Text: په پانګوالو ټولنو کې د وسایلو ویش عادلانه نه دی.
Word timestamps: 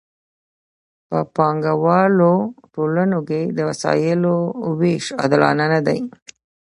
په 1.09 1.19
پانګوالو 1.35 2.33
ټولنو 2.73 3.19
کې 3.27 3.41
د 3.57 3.59
وسایلو 3.69 4.35
ویش 4.79 5.05
عادلانه 5.21 5.65
نه 5.73 5.79
دی. 5.87 5.99